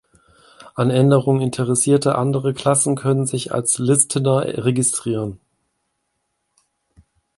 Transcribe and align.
An 0.73 0.89
Änderungen 0.89 1.41
interessierte 1.43 2.15
andere 2.15 2.55
Klassen 2.55 2.95
können 2.95 3.27
sich 3.27 3.53
als 3.53 3.77
Listener 3.77 4.39
registrieren. 4.65 5.39